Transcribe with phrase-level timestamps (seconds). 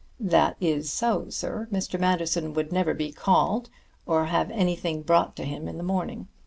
[0.19, 1.67] "That is so, sir.
[1.71, 1.99] Mr.
[1.99, 3.69] Manderson would never be called,
[4.07, 6.27] or have anything brought to him in the morning.